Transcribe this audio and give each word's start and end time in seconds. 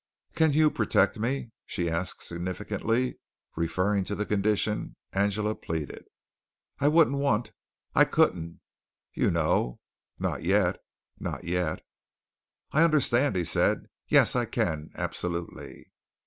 "Can 0.33 0.53
you 0.53 0.71
protect 0.71 1.19
me?" 1.19 1.51
she 1.67 1.87
asked 1.87 2.23
significantly, 2.23 3.19
referring 3.55 4.03
to 4.05 4.15
the 4.15 4.25
condition 4.25 4.95
Angela 5.13 5.53
pleaded. 5.53 6.05
"I 6.79 6.87
wouldn't 6.87 7.17
want 7.19 7.51
I 7.93 8.05
couldn't, 8.05 8.61
you 9.13 9.29
know, 9.29 9.79
not 10.17 10.41
yet, 10.41 10.81
not 11.19 11.43
yet." 11.43 11.85
"I 12.71 12.81
understand," 12.83 13.35
he 13.35 13.43
said. 13.43 13.89
"Yes, 14.07 14.35
I 14.35 14.45
can, 14.45 14.89
absolutely." 14.95 15.91